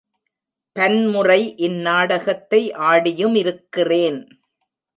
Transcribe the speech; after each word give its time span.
பன்முறை 0.75 1.53
இந்நாடகத்தை 1.57 2.61
ஆடியுமிருக்கிறேன். 2.89 4.21